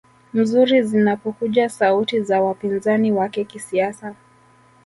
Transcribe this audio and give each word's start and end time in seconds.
mzuri 0.33 0.83
zinapokuja 0.83 1.69
sauti 1.69 2.21
za 2.21 2.41
wapinzani 2.41 3.11
wake 3.11 3.43
kisiasa 3.45 4.15